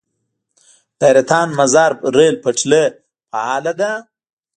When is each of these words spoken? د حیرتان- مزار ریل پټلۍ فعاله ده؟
د 0.97 0.99
حیرتان- 1.09 1.47
مزار 1.59 1.91
ریل 2.15 2.35
پټلۍ 2.43 2.83
فعاله 3.29 3.73
ده؟ 3.79 3.91